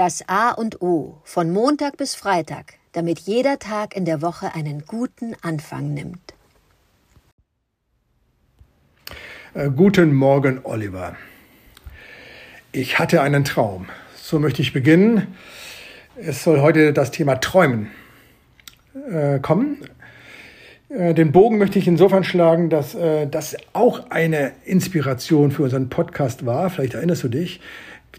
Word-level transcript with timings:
Das 0.00 0.26
A 0.28 0.52
und 0.52 0.80
O 0.80 1.18
von 1.24 1.50
Montag 1.50 1.98
bis 1.98 2.14
Freitag, 2.14 2.76
damit 2.92 3.18
jeder 3.18 3.58
Tag 3.58 3.94
in 3.94 4.06
der 4.06 4.22
Woche 4.22 4.54
einen 4.54 4.86
guten 4.86 5.36
Anfang 5.42 5.92
nimmt. 5.92 6.32
Äh, 9.52 9.68
guten 9.68 10.14
Morgen, 10.14 10.60
Oliver. 10.64 11.16
Ich 12.72 12.98
hatte 12.98 13.20
einen 13.20 13.44
Traum. 13.44 13.90
So 14.16 14.38
möchte 14.38 14.62
ich 14.62 14.72
beginnen. 14.72 15.36
Es 16.16 16.44
soll 16.44 16.62
heute 16.62 16.94
das 16.94 17.10
Thema 17.10 17.34
Träumen 17.34 17.90
äh, 19.06 19.38
kommen. 19.38 19.84
Äh, 20.88 21.12
den 21.12 21.30
Bogen 21.30 21.58
möchte 21.58 21.78
ich 21.78 21.86
insofern 21.86 22.24
schlagen, 22.24 22.70
dass 22.70 22.94
äh, 22.94 23.26
das 23.26 23.54
auch 23.74 24.08
eine 24.08 24.52
Inspiration 24.64 25.50
für 25.50 25.64
unseren 25.64 25.90
Podcast 25.90 26.46
war. 26.46 26.70
Vielleicht 26.70 26.94
erinnerst 26.94 27.22
du 27.22 27.28
dich. 27.28 27.60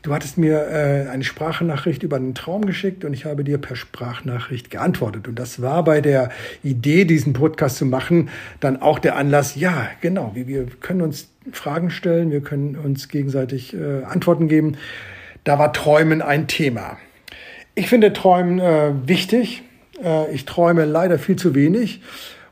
Du 0.01 0.13
hattest 0.13 0.37
mir 0.37 0.67
äh, 0.67 1.09
eine 1.09 1.23
Sprachnachricht 1.23 2.01
über 2.01 2.15
einen 2.15 2.33
Traum 2.33 2.65
geschickt 2.65 3.05
und 3.05 3.13
ich 3.13 3.25
habe 3.25 3.43
dir 3.43 3.59
per 3.59 3.75
Sprachnachricht 3.75 4.71
geantwortet. 4.71 5.27
Und 5.27 5.37
das 5.37 5.61
war 5.61 5.83
bei 5.83 6.01
der 6.01 6.29
Idee, 6.63 7.05
diesen 7.05 7.33
Podcast 7.33 7.77
zu 7.77 7.85
machen, 7.85 8.29
dann 8.59 8.81
auch 8.81 8.97
der 8.97 9.15
Anlass, 9.15 9.55
ja, 9.55 9.89
genau, 10.01 10.31
wir 10.33 10.65
können 10.79 11.01
uns 11.01 11.29
Fragen 11.51 11.91
stellen, 11.91 12.31
wir 12.31 12.41
können 12.41 12.75
uns 12.75 13.09
gegenseitig 13.09 13.75
äh, 13.75 14.03
Antworten 14.03 14.47
geben. 14.47 14.77
Da 15.43 15.59
war 15.59 15.73
Träumen 15.73 16.21
ein 16.21 16.47
Thema. 16.47 16.97
Ich 17.75 17.87
finde 17.87 18.13
Träumen 18.13 18.59
äh, 18.59 18.91
wichtig. 19.07 19.63
Äh, 20.03 20.31
ich 20.33 20.45
träume 20.45 20.85
leider 20.85 21.19
viel 21.19 21.35
zu 21.35 21.55
wenig. 21.55 22.01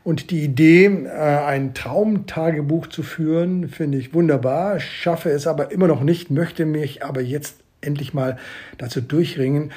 Und 0.02 0.30
die 0.30 0.42
Idee, 0.42 0.86
äh, 0.86 1.08
ein 1.10 1.74
Traumtagebuch 1.74 2.86
zu 2.86 3.02
führen, 3.02 3.68
finde 3.68 3.98
ich 3.98 4.14
wunderbar, 4.14 4.80
schaffe 4.80 5.30
es 5.30 5.46
aber 5.46 5.72
immer 5.72 5.88
noch 5.88 6.02
nicht, 6.02 6.30
möchte 6.30 6.64
mich 6.64 7.04
aber 7.04 7.20
jetzt 7.20 7.56
endlich 7.82 8.14
mal 8.14 8.38
dazu 8.78 9.00
durchringen, 9.00 9.72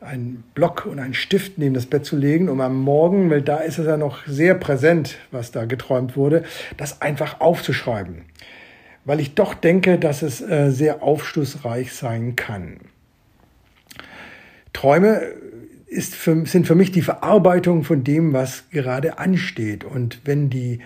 einen 0.00 0.44
Block 0.54 0.86
und 0.86 0.98
einen 0.98 1.14
Stift 1.14 1.58
neben 1.58 1.74
das 1.74 1.86
Bett 1.86 2.04
zu 2.04 2.16
legen, 2.16 2.48
um 2.48 2.60
am 2.60 2.80
Morgen, 2.80 3.30
weil 3.30 3.42
da 3.42 3.58
ist 3.58 3.78
es 3.78 3.86
ja 3.86 3.96
noch 3.96 4.26
sehr 4.26 4.54
präsent, 4.54 5.18
was 5.30 5.52
da 5.52 5.64
geträumt 5.64 6.16
wurde, 6.16 6.44
das 6.76 7.02
einfach 7.02 7.40
aufzuschreiben. 7.40 8.22
Weil 9.04 9.20
ich 9.20 9.34
doch 9.34 9.54
denke, 9.54 9.98
dass 9.98 10.22
es 10.22 10.40
äh, 10.40 10.70
sehr 10.70 11.02
aufschlussreich 11.02 11.92
sein 11.92 12.36
kann. 12.36 12.78
Träume 14.72 15.22
ist 15.96 16.14
für, 16.14 16.46
sind 16.46 16.66
für 16.66 16.74
mich 16.74 16.92
die 16.92 17.02
Verarbeitung 17.02 17.82
von 17.82 18.04
dem, 18.04 18.32
was 18.32 18.64
gerade 18.70 19.18
ansteht. 19.18 19.82
Und 19.82 20.20
wenn 20.24 20.50
die, 20.50 20.80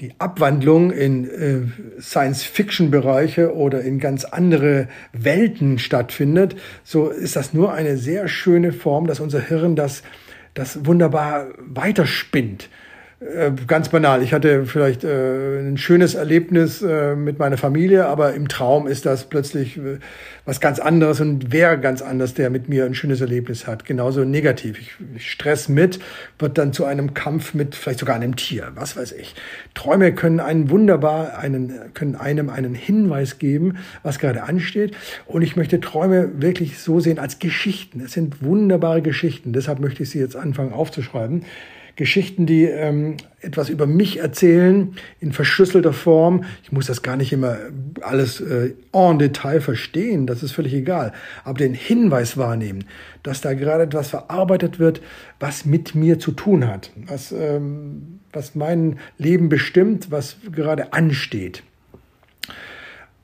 die 0.00 0.12
Abwandlung 0.18 0.90
in 0.90 1.30
äh, 1.30 2.00
Science-Fiction-Bereiche 2.00 3.54
oder 3.54 3.82
in 3.82 4.00
ganz 4.00 4.24
andere 4.24 4.88
Welten 5.12 5.78
stattfindet, 5.78 6.56
so 6.82 7.08
ist 7.08 7.36
das 7.36 7.54
nur 7.54 7.72
eine 7.72 7.96
sehr 7.96 8.26
schöne 8.26 8.72
Form, 8.72 9.06
dass 9.06 9.20
unser 9.20 9.40
Hirn 9.40 9.76
das, 9.76 10.02
das 10.54 10.84
wunderbar 10.84 11.46
weiterspinnt. 11.58 12.68
Äh, 13.22 13.52
ganz 13.68 13.88
banal. 13.88 14.22
Ich 14.22 14.32
hatte 14.32 14.66
vielleicht 14.66 15.04
äh, 15.04 15.60
ein 15.60 15.76
schönes 15.76 16.14
Erlebnis 16.14 16.82
äh, 16.82 17.14
mit 17.14 17.38
meiner 17.38 17.56
Familie, 17.56 18.06
aber 18.06 18.34
im 18.34 18.48
Traum 18.48 18.88
ist 18.88 19.06
das 19.06 19.24
plötzlich 19.24 19.76
äh, 19.76 19.98
was 20.44 20.60
ganz 20.60 20.80
anderes 20.80 21.20
und 21.20 21.52
wer 21.52 21.76
ganz 21.76 22.02
anders, 22.02 22.34
der 22.34 22.50
mit 22.50 22.68
mir 22.68 22.84
ein 22.84 22.94
schönes 22.94 23.20
Erlebnis 23.20 23.66
hat. 23.66 23.84
Genauso 23.84 24.24
negativ. 24.24 24.80
Ich, 24.80 24.94
ich 25.14 25.30
stress 25.30 25.68
mit, 25.68 26.00
wird 26.38 26.58
dann 26.58 26.72
zu 26.72 26.84
einem 26.84 27.14
Kampf 27.14 27.54
mit 27.54 27.76
vielleicht 27.76 28.00
sogar 28.00 28.16
einem 28.16 28.34
Tier, 28.34 28.72
was 28.74 28.96
weiß 28.96 29.12
ich. 29.12 29.36
Träume 29.74 30.12
können 30.12 30.40
einen 30.40 30.70
wunderbar, 30.70 31.38
einen, 31.38 31.94
können 31.94 32.16
einem 32.16 32.50
einen 32.50 32.74
Hinweis 32.74 33.38
geben, 33.38 33.76
was 34.02 34.18
gerade 34.18 34.42
ansteht. 34.42 34.96
Und 35.26 35.42
ich 35.42 35.54
möchte 35.54 35.80
Träume 35.80 36.42
wirklich 36.42 36.78
so 36.78 36.98
sehen 36.98 37.20
als 37.20 37.38
Geschichten. 37.38 38.00
Es 38.00 38.12
sind 38.12 38.42
wunderbare 38.42 39.00
Geschichten. 39.00 39.52
Deshalb 39.52 39.78
möchte 39.78 40.02
ich 40.02 40.10
sie 40.10 40.18
jetzt 40.18 40.34
anfangen 40.34 40.72
aufzuschreiben. 40.72 41.44
Geschichten, 41.96 42.46
die 42.46 42.64
ähm, 42.64 43.16
etwas 43.40 43.68
über 43.68 43.86
mich 43.86 44.18
erzählen 44.18 44.94
in 45.20 45.32
verschlüsselter 45.32 45.92
Form. 45.92 46.44
Ich 46.62 46.72
muss 46.72 46.86
das 46.86 47.02
gar 47.02 47.16
nicht 47.16 47.32
immer 47.32 47.56
alles 48.00 48.40
äh, 48.40 48.74
en 48.92 49.18
Detail 49.18 49.60
verstehen, 49.60 50.26
das 50.26 50.42
ist 50.42 50.52
völlig 50.52 50.74
egal. 50.74 51.12
Aber 51.44 51.58
den 51.58 51.74
Hinweis 51.74 52.36
wahrnehmen, 52.36 52.84
dass 53.22 53.40
da 53.40 53.54
gerade 53.54 53.84
etwas 53.84 54.08
verarbeitet 54.08 54.78
wird, 54.78 55.02
was 55.40 55.64
mit 55.64 55.94
mir 55.94 56.18
zu 56.18 56.32
tun 56.32 56.66
hat, 56.66 56.90
was, 57.06 57.32
ähm, 57.32 58.20
was 58.32 58.54
mein 58.54 58.98
Leben 59.18 59.48
bestimmt, 59.48 60.10
was 60.10 60.36
gerade 60.50 60.92
ansteht. 60.92 61.62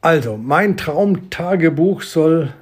Also, 0.01 0.37
mein 0.37 0.77
Traumtagebuch 0.77 2.03
soll 2.03 2.53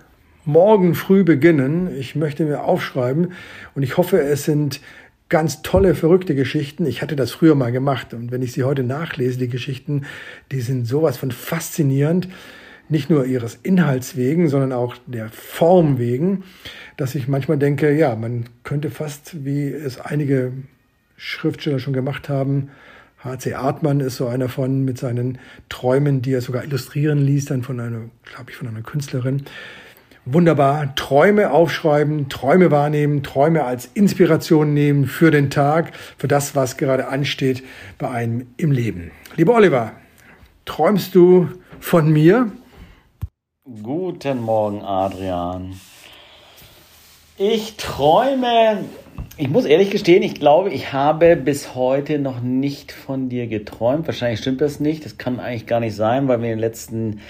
morgen 0.46 0.94
früh 0.94 1.24
beginnen. 1.24 1.90
Ich 1.98 2.14
möchte 2.14 2.44
mir 2.44 2.62
aufschreiben 2.62 3.32
und 3.74 3.82
ich 3.82 3.96
hoffe, 3.96 4.20
es 4.20 4.44
sind 4.44 4.80
ganz 5.28 5.62
tolle, 5.62 5.94
verrückte 5.94 6.34
Geschichten. 6.34 6.86
Ich 6.86 7.02
hatte 7.02 7.16
das 7.16 7.32
früher 7.32 7.54
mal 7.54 7.72
gemacht 7.72 8.14
und 8.14 8.30
wenn 8.30 8.42
ich 8.42 8.52
sie 8.52 8.64
heute 8.64 8.82
nachlese, 8.82 9.38
die 9.38 9.48
Geschichten, 9.48 10.06
die 10.52 10.60
sind 10.60 10.86
sowas 10.86 11.16
von 11.16 11.30
faszinierend. 11.30 12.28
Nicht 12.88 13.10
nur 13.10 13.26
ihres 13.26 13.56
Inhalts 13.56 14.16
wegen, 14.16 14.48
sondern 14.48 14.72
auch 14.72 14.94
der 15.06 15.28
Form 15.30 15.98
wegen, 15.98 16.44
dass 16.96 17.16
ich 17.16 17.26
manchmal 17.26 17.58
denke, 17.58 17.92
ja, 17.92 18.14
man 18.14 18.44
könnte 18.62 18.90
fast, 18.90 19.44
wie 19.44 19.66
es 19.66 19.98
einige 19.98 20.52
Schriftsteller 21.16 21.80
schon 21.80 21.94
gemacht 21.94 22.28
haben, 22.28 22.70
H.C. 23.24 23.54
Artmann 23.54 23.98
ist 24.00 24.16
so 24.16 24.28
einer 24.28 24.48
von 24.48 24.84
mit 24.84 24.98
seinen 24.98 25.38
Träumen, 25.68 26.22
die 26.22 26.32
er 26.32 26.42
sogar 26.42 26.62
illustrieren 26.62 27.18
ließ, 27.18 27.46
dann 27.46 27.64
von 27.64 27.80
einer, 27.80 28.02
glaube 28.24 28.50
ich, 28.50 28.56
von 28.56 28.68
einer 28.68 28.82
Künstlerin 28.82 29.42
wunderbar 30.26 30.94
Träume 30.96 31.52
aufschreiben, 31.52 32.28
Träume 32.28 32.70
wahrnehmen, 32.70 33.22
Träume 33.22 33.64
als 33.64 33.86
Inspiration 33.94 34.74
nehmen 34.74 35.06
für 35.06 35.30
den 35.30 35.50
Tag, 35.50 35.92
für 36.18 36.28
das, 36.28 36.56
was 36.56 36.76
gerade 36.76 37.08
ansteht 37.08 37.62
bei 37.96 38.10
einem 38.10 38.48
im 38.56 38.72
Leben. 38.72 39.12
Lieber 39.36 39.54
Oliver, 39.54 39.92
träumst 40.64 41.14
du 41.14 41.48
von 41.78 42.12
mir? 42.12 42.50
Guten 43.82 44.40
Morgen, 44.40 44.82
Adrian. 44.82 45.80
Ich 47.38 47.76
träume, 47.76 48.84
ich 49.36 49.48
muss 49.48 49.64
ehrlich 49.64 49.90
gestehen, 49.90 50.22
ich 50.22 50.34
glaube, 50.34 50.70
ich 50.70 50.92
habe 50.92 51.36
bis 51.36 51.74
heute 51.74 52.18
noch 52.18 52.40
nicht 52.40 52.90
von 52.90 53.28
dir 53.28 53.46
geträumt. 53.46 54.06
Wahrscheinlich 54.06 54.40
stimmt 54.40 54.60
das 54.60 54.80
nicht. 54.80 55.04
Das 55.04 55.18
kann 55.18 55.38
eigentlich 55.38 55.66
gar 55.66 55.80
nicht 55.80 55.94
sein, 55.94 56.26
weil 56.26 56.40
wir 56.40 56.46
in 56.46 56.56
den 56.56 56.60
letzten 56.60 57.20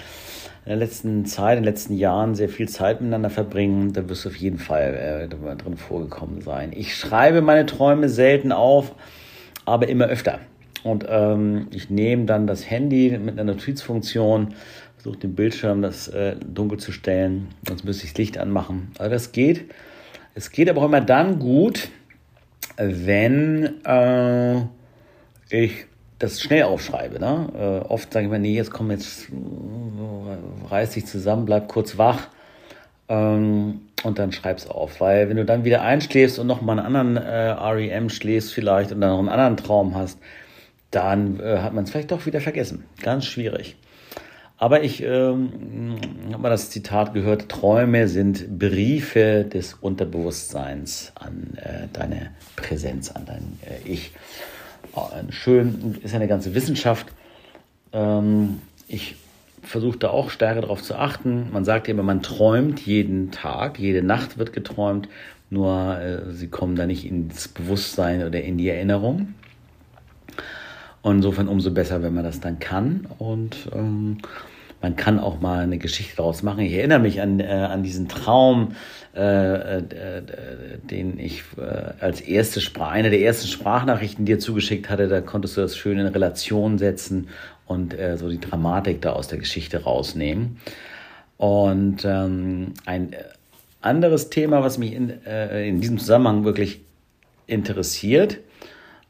in 0.67 0.71
der 0.71 0.85
letzten 0.85 1.25
Zeit, 1.25 1.57
in 1.57 1.63
den 1.63 1.71
letzten 1.71 1.93
Jahren 1.95 2.35
sehr 2.35 2.49
viel 2.49 2.67
Zeit 2.67 2.99
miteinander 2.99 3.29
verbringen, 3.29 3.93
da 3.93 4.09
wirst 4.09 4.25
du 4.25 4.29
auf 4.29 4.35
jeden 4.35 4.59
Fall 4.59 5.29
äh, 5.31 5.55
drin 5.55 5.77
vorgekommen 5.77 6.41
sein. 6.41 6.73
Ich 6.75 6.93
schreibe 6.93 7.41
meine 7.41 7.65
Träume 7.65 8.09
selten 8.09 8.51
auf, 8.51 8.93
aber 9.63 9.87
immer 9.87 10.07
öfter. 10.07 10.39
Und 10.83 11.05
ähm, 11.07 11.67
ich 11.71 11.89
nehme 11.89 12.25
dann 12.25 12.47
das 12.47 12.69
Handy 12.69 13.17
mit 13.17 13.39
einer 13.39 13.53
Notizfunktion, 13.53 14.55
versuche 14.97 15.19
den 15.19 15.35
Bildschirm 15.35 15.81
das 15.81 16.09
äh, 16.09 16.35
dunkel 16.35 16.79
zu 16.79 16.91
stellen, 16.91 17.47
sonst 17.65 17.85
müsste 17.85 18.03
ich 18.03 18.11
das 18.11 18.17
Licht 18.17 18.37
anmachen. 18.37 18.91
Also 18.97 19.09
das 19.09 19.31
geht. 19.31 19.71
Es 20.35 20.51
geht 20.51 20.69
aber 20.69 20.81
auch 20.81 20.87
immer 20.87 20.99
dann 20.99 21.39
gut, 21.39 21.87
wenn 22.75 23.85
äh, 23.85 24.63
ich 25.49 25.85
das 26.19 26.41
schnell 26.41 26.63
aufschreibe. 26.63 27.19
Ne? 27.19 27.83
Äh, 27.85 27.87
oft 27.87 28.11
sage 28.11 28.25
ich 28.25 28.31
mir, 28.31 28.39
nee, 28.39 28.55
jetzt 28.55 28.71
komm, 28.71 28.91
jetzt 28.91 29.29
äh, 29.29 30.67
reiß 30.69 30.91
dich 30.91 31.05
zusammen, 31.05 31.45
bleib 31.45 31.67
kurz 31.67 31.97
wach 31.97 32.27
ähm, 33.09 33.81
und 34.03 34.19
dann 34.19 34.31
schreib's 34.31 34.67
auf. 34.67 34.99
Weil 34.99 35.29
wenn 35.29 35.37
du 35.37 35.45
dann 35.45 35.63
wieder 35.63 35.81
einschläfst 35.81 36.39
und 36.39 36.47
nochmal 36.47 36.79
einen 36.79 36.95
anderen 36.95 37.17
äh, 37.17 37.49
REM 37.51 38.09
schläfst 38.09 38.53
vielleicht 38.53 38.91
und 38.91 39.01
dann 39.01 39.11
noch 39.11 39.19
einen 39.19 39.29
anderen 39.29 39.57
Traum 39.57 39.95
hast, 39.95 40.19
dann 40.91 41.39
äh, 41.39 41.59
hat 41.59 41.73
man 41.73 41.83
es 41.83 41.91
vielleicht 41.91 42.11
doch 42.11 42.25
wieder 42.25 42.41
vergessen. 42.41 42.85
Ganz 43.01 43.25
schwierig. 43.25 43.75
Aber 44.59 44.81
ich 44.81 45.03
ähm, 45.03 45.97
habe 46.31 46.41
mal 46.41 46.49
das 46.49 46.71
Zitat 46.71 47.13
gehört, 47.13 47.47
Träume 47.47 48.07
sind 48.07 48.57
Briefe 48.57 49.43
des 49.43 49.75
Unterbewusstseins 49.75 51.11
an 51.13 51.55
äh, 51.57 51.87
deine 51.93 52.31
Präsenz, 52.55 53.11
an 53.11 53.25
dein 53.27 53.59
äh, 53.61 53.87
Ich 53.87 54.13
schön, 55.29 55.97
ist 56.03 56.15
eine 56.15 56.27
ganze 56.27 56.53
Wissenschaft. 56.53 57.07
Ähm, 57.93 58.61
ich 58.87 59.15
versuche 59.63 59.97
da 59.97 60.09
auch 60.09 60.29
stärker 60.29 60.61
darauf 60.61 60.81
zu 60.81 60.95
achten. 60.95 61.51
Man 61.51 61.65
sagt 61.65 61.87
immer, 61.87 62.03
man 62.03 62.21
träumt 62.21 62.79
jeden 62.85 63.31
Tag, 63.31 63.79
jede 63.79 64.01
Nacht 64.01 64.37
wird 64.37 64.53
geträumt, 64.53 65.09
nur 65.49 65.99
äh, 65.99 66.31
sie 66.31 66.47
kommen 66.47 66.75
da 66.75 66.85
nicht 66.85 67.05
ins 67.05 67.47
Bewusstsein 67.47 68.23
oder 68.25 68.41
in 68.41 68.57
die 68.57 68.69
Erinnerung. 68.69 69.33
Und 71.01 71.17
insofern 71.17 71.47
umso 71.47 71.71
besser, 71.71 72.01
wenn 72.01 72.13
man 72.13 72.23
das 72.23 72.39
dann 72.39 72.59
kann. 72.59 73.07
Und 73.17 73.69
ähm, 73.73 74.17
man 74.81 74.95
kann 74.95 75.19
auch 75.19 75.39
mal 75.39 75.63
eine 75.63 75.77
Geschichte 75.77 76.17
daraus 76.17 76.43
machen. 76.43 76.59
Ich 76.61 76.73
erinnere 76.73 76.99
mich 76.99 77.21
an, 77.21 77.39
äh, 77.39 77.45
an 77.45 77.83
diesen 77.83 78.07
Traum, 78.07 78.75
äh, 79.15 79.77
äh, 79.79 79.83
den 80.89 81.17
ich 81.19 81.43
äh, 81.57 81.93
als 81.99 82.21
erste 82.21 82.61
Sprache, 82.61 82.91
eine 82.91 83.09
der 83.09 83.21
ersten 83.21 83.47
Sprachnachrichten 83.47 84.25
dir 84.25 84.39
zugeschickt 84.39 84.89
hatte. 84.89 85.07
Da 85.07 85.21
konntest 85.21 85.57
du 85.57 85.61
das 85.61 85.75
schön 85.75 85.97
in 85.97 86.07
Relation 86.07 86.77
setzen 86.77 87.29
und 87.65 87.97
äh, 87.97 88.17
so 88.17 88.29
die 88.29 88.39
Dramatik 88.39 89.01
da 89.01 89.13
aus 89.13 89.27
der 89.27 89.39
Geschichte 89.39 89.83
rausnehmen. 89.83 90.59
Und 91.37 92.05
ähm, 92.05 92.73
ein 92.85 93.15
anderes 93.81 94.29
Thema, 94.29 94.63
was 94.63 94.77
mich 94.77 94.93
in, 94.93 95.25
äh, 95.25 95.67
in 95.67 95.81
diesem 95.81 95.97
Zusammenhang 95.97 96.43
wirklich 96.45 96.81
interessiert, 97.47 98.39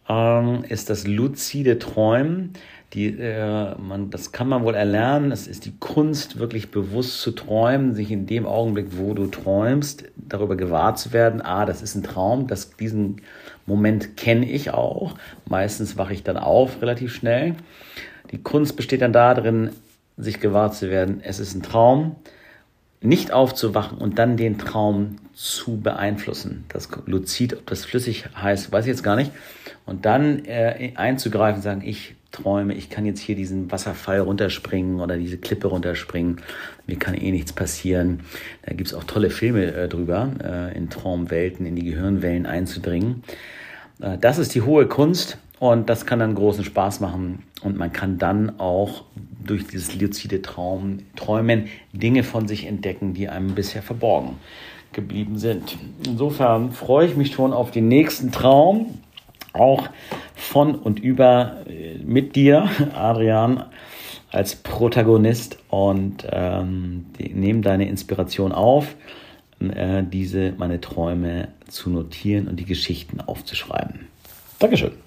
ähm, 0.09 0.63
ist 0.67 0.89
das 0.89 1.07
luzide 1.07 1.79
Träumen. 1.79 2.53
Die, 2.93 3.07
äh, 3.07 3.75
man, 3.77 4.09
das 4.09 4.31
kann 4.31 4.47
man 4.47 4.63
wohl 4.63 4.75
erlernen. 4.75 5.31
Es 5.31 5.45
ist 5.45 5.65
die 5.65 5.73
Kunst, 5.77 6.39
wirklich 6.39 6.71
bewusst 6.71 7.21
zu 7.21 7.31
träumen, 7.31 7.93
sich 7.93 8.11
in 8.11 8.25
dem 8.25 8.45
Augenblick, 8.45 8.97
wo 8.97 9.13
du 9.13 9.27
träumst, 9.27 10.05
darüber 10.15 10.55
gewahr 10.55 10.95
zu 10.95 11.11
werden. 11.11 11.41
Ah, 11.41 11.65
das 11.65 11.81
ist 11.81 11.95
ein 11.95 12.03
Traum. 12.03 12.47
Das, 12.47 12.71
diesen 12.77 13.21
Moment 13.65 14.15
kenne 14.15 14.49
ich 14.49 14.71
auch. 14.71 15.15
Meistens 15.45 15.97
wache 15.97 16.13
ich 16.13 16.23
dann 16.23 16.37
auf 16.37 16.81
relativ 16.81 17.13
schnell. 17.13 17.55
Die 18.31 18.41
Kunst 18.41 18.77
besteht 18.77 19.01
dann 19.01 19.13
darin, 19.13 19.71
sich 20.15 20.39
gewahr 20.39 20.71
zu 20.71 20.89
werden. 20.89 21.19
Es 21.21 21.39
ist 21.39 21.55
ein 21.55 21.63
Traum 21.63 22.15
nicht 23.01 23.31
aufzuwachen 23.31 23.97
und 23.97 24.17
dann 24.17 24.37
den 24.37 24.57
Traum 24.57 25.17
zu 25.33 25.79
beeinflussen. 25.79 26.65
Das 26.69 26.89
luzid, 27.05 27.53
ob 27.53 27.65
das 27.67 27.85
flüssig 27.85 28.25
heißt, 28.35 28.71
weiß 28.71 28.85
ich 28.85 28.89
jetzt 28.89 29.03
gar 29.03 29.15
nicht. 29.15 29.31
Und 29.85 30.05
dann 30.05 30.45
äh, 30.45 30.93
einzugreifen, 30.95 31.61
sagen, 31.61 31.81
ich 31.85 32.15
träume, 32.31 32.73
ich 32.73 32.89
kann 32.89 33.05
jetzt 33.05 33.19
hier 33.19 33.35
diesen 33.35 33.71
Wasserfall 33.71 34.19
runterspringen 34.19 34.99
oder 34.99 35.17
diese 35.17 35.37
Klippe 35.37 35.67
runterspringen. 35.67 36.41
Mir 36.85 36.97
kann 36.97 37.15
eh 37.15 37.31
nichts 37.31 37.53
passieren. 37.53 38.21
Da 38.63 38.73
gibt's 38.73 38.93
auch 38.93 39.03
tolle 39.03 39.29
Filme 39.29 39.73
äh, 39.73 39.87
drüber, 39.87 40.31
äh, 40.43 40.77
in 40.77 40.89
Traumwelten, 40.89 41.65
in 41.65 41.75
die 41.75 41.85
Gehirnwellen 41.85 42.45
einzudringen. 42.45 43.23
Äh, 44.01 44.17
das 44.17 44.39
ist 44.39 44.55
die 44.55 44.61
hohe 44.61 44.87
Kunst 44.87 45.37
und 45.59 45.89
das 45.89 46.05
kann 46.05 46.19
dann 46.19 46.35
großen 46.35 46.63
Spaß 46.63 46.99
machen. 46.99 47.43
Und 47.63 47.77
man 47.77 47.91
kann 47.91 48.17
dann 48.17 48.59
auch 48.59 49.03
durch 49.43 49.65
dieses 49.67 49.99
luzide 49.99 50.41
Traum, 50.41 50.99
Träumen 51.15 51.67
Dinge 51.93 52.23
von 52.23 52.47
sich 52.47 52.65
entdecken, 52.65 53.13
die 53.13 53.29
einem 53.29 53.55
bisher 53.55 53.81
verborgen 53.81 54.35
geblieben 54.93 55.37
sind. 55.37 55.77
Insofern 56.05 56.71
freue 56.71 57.07
ich 57.07 57.15
mich 57.15 57.31
schon 57.31 57.53
auf 57.53 57.71
den 57.71 57.87
nächsten 57.87 58.31
Traum, 58.31 58.99
auch 59.53 59.89
von 60.35 60.75
und 60.75 60.99
über 60.99 61.57
äh, 61.67 61.97
mit 62.03 62.35
dir, 62.35 62.69
Adrian, 62.95 63.65
als 64.31 64.55
Protagonist 64.55 65.57
und 65.69 66.27
ähm, 66.31 67.05
nehme 67.17 67.61
deine 67.61 67.87
Inspiration 67.87 68.51
auf, 68.51 68.95
äh, 69.59 70.03
diese 70.03 70.53
meine 70.57 70.81
Träume 70.81 71.49
zu 71.67 71.89
notieren 71.89 72.47
und 72.47 72.59
die 72.59 72.65
Geschichten 72.65 73.21
aufzuschreiben. 73.21 74.07
Dankeschön. 74.59 75.06